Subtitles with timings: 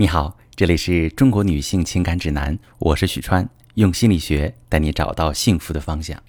[0.00, 6.22] 你好，这里是中国女性情感指南，我是许川，用心理学带你找到幸福的方向。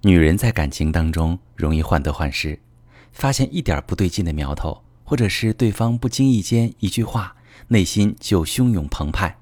[0.00, 2.58] 女人在感情当中容易患得患失，
[3.12, 7.36] 发现一点不对劲的苗头，或者是对方不经意间一句话，
[7.68, 9.36] 内心就汹涌澎湃，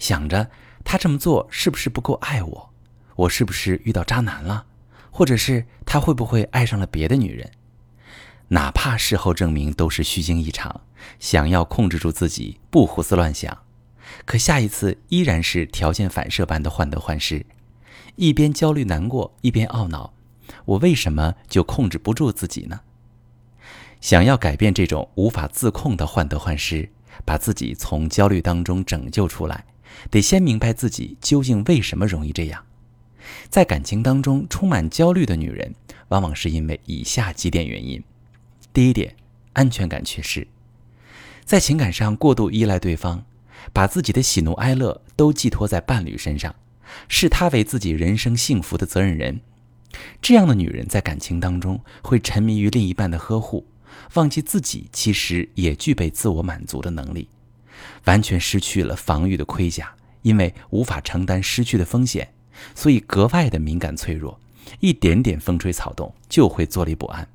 [0.00, 0.50] 想着
[0.82, 2.70] 他这么做是不是不够爱我，
[3.14, 4.66] 我是不是遇到渣男了，
[5.12, 7.48] 或者是他会不会爱上了别的女人。
[8.48, 10.82] 哪怕事后证明都是虚惊一场，
[11.18, 13.58] 想要控制住自己不胡思乱想，
[14.24, 17.44] 可下一次依然是条件反射般的患得患失，
[18.14, 20.12] 一边焦虑难过，一边懊恼：
[20.64, 22.80] 我为什么就控制不住自己呢？
[24.00, 26.88] 想要改变这种无法自控的患得患失，
[27.24, 29.64] 把自己从焦虑当中拯救出来，
[30.08, 32.64] 得先明白自己究竟为什么容易这样。
[33.48, 35.74] 在感情当中充满焦虑的女人，
[36.08, 38.00] 往往是因为以下几点原因。
[38.76, 39.16] 第一点，
[39.54, 40.46] 安全感缺失，
[41.46, 43.24] 在情感上过度依赖对方，
[43.72, 46.54] 把自己的喜怒哀乐都寄托在伴侣身上，
[47.08, 49.40] 视他为自己人生幸福的责任人。
[50.20, 53.66] 这样的女人在感情当中会沉迷于另一半的呵护，
[54.12, 57.30] 忘记自己其实也具备自我满足的能力，
[58.04, 59.90] 完全失去了防御的盔甲。
[60.20, 62.28] 因为无法承担失去的风险，
[62.74, 64.38] 所以格外的敏感脆弱，
[64.80, 67.26] 一点点风吹草动就会坐立不安。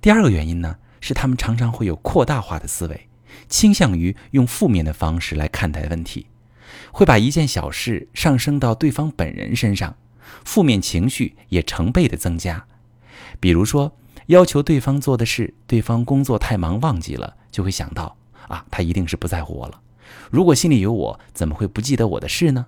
[0.00, 3.08] 第二个原因呢，是他们常常会有扩大化的思维，
[3.48, 6.26] 倾向于用负面的方式来看待问题，
[6.92, 9.96] 会把一件小事上升到对方本人身上，
[10.44, 12.66] 负面情绪也成倍的增加。
[13.40, 18.16] 比如说，要求对方做的事，对方工作太忙忘记了，就会想到
[18.48, 19.80] 啊，他一定是不在乎我了。
[20.30, 22.66] 如果心里有我，怎么会不记得我的事呢？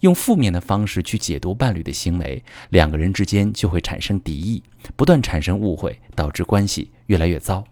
[0.00, 4.62] 用负面的方式去解读伴侣的行为，两个人之间就会产生敌意，
[4.94, 7.64] 不断产生误会，导致关系越来越糟。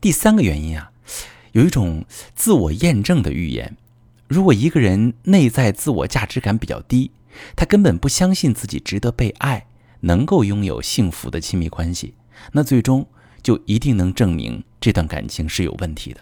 [0.00, 0.90] 第三个原因啊，
[1.52, 2.04] 有一种
[2.34, 3.76] 自我验证的预言：
[4.26, 7.10] 如果一个人内在自我价值感比较低，
[7.56, 9.66] 他根本不相信自己值得被爱，
[10.00, 12.14] 能够拥有幸福的亲密关系，
[12.52, 13.06] 那最终
[13.42, 16.20] 就一定能证明这段感情是有问题的，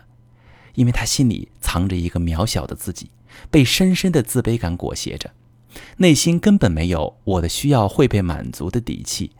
[0.74, 3.10] 因为他心里藏着一个渺小的自己。
[3.50, 5.32] 被深深的自卑感裹挟着，
[5.98, 9.32] 内心根本没有我的需要会被满足的底气，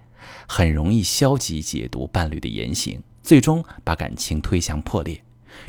[0.46, 5.22] 很容易消极解读伴侣的言行，最终把感情推向破裂，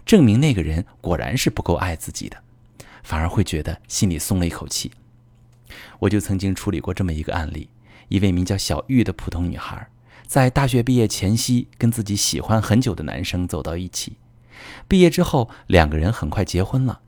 [0.05, 2.38] 证明那个人果然是不够爱自己的，
[3.03, 4.91] 反而会觉得心里松了一口气。
[5.99, 7.69] 我就曾经处理过这么一个案例：
[8.09, 9.88] 一位名叫小玉的普通女孩，
[10.25, 14.17] 在大学毕业前夕跟自己喜欢很久的男生走到一起，
[14.88, 17.01] 毕业之后两个人很快结婚了。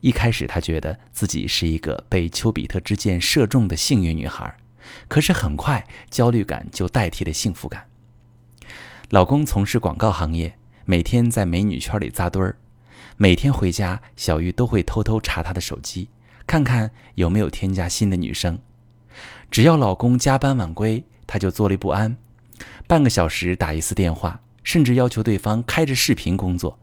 [0.00, 4.56] 一开始，她觉得自己是一个被丘比特之箭射中的幸运女孩，
[5.08, 7.86] 可是很快，焦虑感就代替了幸福感。
[9.10, 12.56] 老公从事广告行业，每天在美女圈里扎堆儿，
[13.16, 16.08] 每天回家，小玉都会偷偷查他的手机，
[16.46, 18.58] 看看有没有添加新的女生。
[19.50, 22.16] 只要老公加班晚归，她就坐立不安，
[22.86, 26.78] 半个小时打一次电话，甚至要求对方开着视频工作。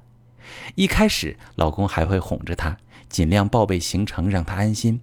[0.75, 2.77] 一开始，老公还会哄着她。
[3.09, 4.99] 尽量报备行程，让她安心。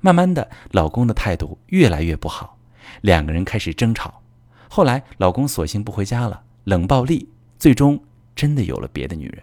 [0.00, 2.58] 慢慢的，老公的态度越来越不好，
[3.02, 4.22] 两个人开始争吵。
[4.68, 8.02] 后来，老公索性不回家了，冷暴力，最终
[8.34, 9.42] 真的有了别的女人。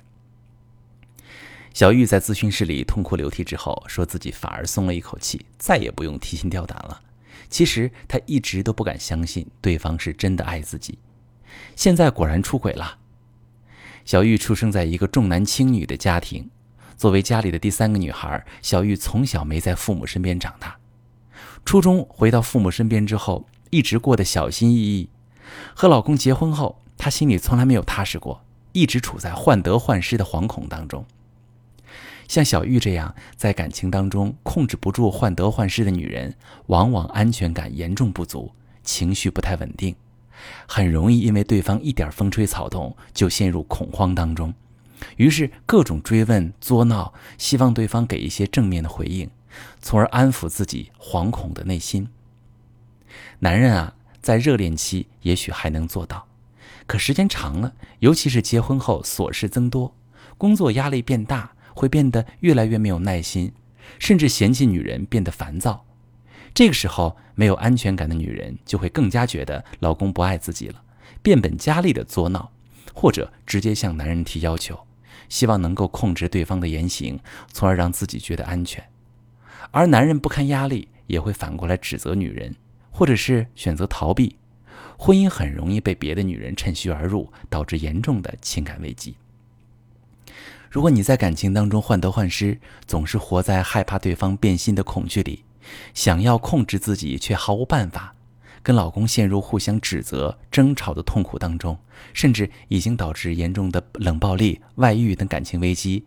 [1.73, 7.01] 小玉在咨询室里痛哭流涕之后，说自己反而松了一口气，再也不用提心吊胆了。
[7.49, 10.97] 其实她一直都不敢相信对方是真的爱自己，
[11.75, 12.97] 现在果然出轨了。
[14.05, 16.49] 小玉出生在一个重男轻女的家庭。
[16.97, 20.75] 作为家里的第三个女孩，小玉从小没在父母身边长大。
[21.63, 25.09] 初中回到父母身边之后，一直过得小心翼翼。
[25.75, 31.05] 和老公结婚后，她心里从来没有踏实过，一直处在患得患失的惶恐当中。
[32.27, 38.51] 像小玉这样在感情当中控制不住患得患失的女人，往往安全感严重不足，
[38.83, 39.95] 情绪不太稳定，
[40.67, 44.51] 很容易因为对方一点风吹草动就陷入恐慌当中。
[45.17, 49.29] 于是各种追问作闹，希望对方给一些正面的回应，
[49.81, 52.07] 从而安抚自己惶恐的内心。
[53.39, 56.27] 男人啊，在热恋期也许还能做到，
[56.85, 59.95] 可时间长了，尤其是结婚后，琐事增多，
[60.37, 63.53] 工作压力变大，会变得越来越没有耐心，
[63.99, 65.85] 甚至嫌弃女人变得烦躁。
[66.53, 70.81] 这个时候，没有安全感的女人就会更加觉得老公不爱自己了，
[71.21, 72.51] 变本加厉的作闹，
[72.93, 74.86] 或者直接向男人提要求。
[75.29, 77.19] 希望能够控制对方的言行，
[77.51, 78.83] 从而让自己觉得安全，
[79.71, 82.55] 而男人不堪压力，也会反过来指责女人，
[82.91, 84.35] 或者是选择逃避，
[84.97, 89.15] 婚姻很容易被别的女人趁虚而入，导致严重的情感危机。
[90.69, 95.43] 如果你在感情当中患得患失，总是活在害怕对方变心的恐惧里，
[95.93, 98.13] 想要控制自己却毫无办法，
[98.67, 101.79] 跟老公陷入互相指责、争吵的痛苦当中，
[102.11, 106.05] 甚至已经导致严重的冷暴力、外遇等感情危机，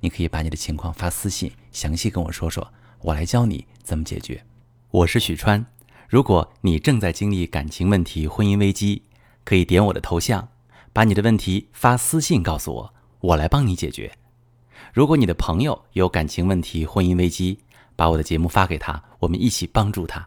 [0.00, 2.72] 你可以把你的情况发私信，详细跟我说说，
[3.02, 4.42] 我来教你怎么解决。
[4.90, 5.64] 我是许川，
[6.08, 9.04] 如果你正在经历感情问题、婚姻危机，
[9.44, 10.48] 可以点我的头像，
[10.92, 12.94] 把你的问题发私信告诉我。
[13.20, 14.10] 我来帮你解决。
[14.92, 17.60] 如果你的朋友有感情问题、婚姻危机，
[17.94, 20.26] 把我的节目发给他，我们一起帮助他。